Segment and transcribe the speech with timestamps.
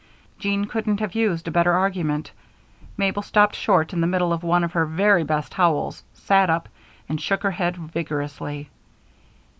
[0.39, 2.31] Jean couldn't have used a better argument.
[2.97, 6.67] Mabel stopped short in the middle of one of her very best howls, sat up,
[7.07, 8.67] and shook her head vigorously.